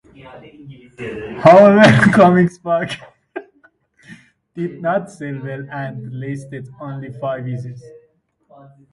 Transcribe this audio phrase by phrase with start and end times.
[1.43, 1.83] However,
[2.15, 2.89] "Comix Book"
[4.55, 7.83] did not sell well and lasted only five issues.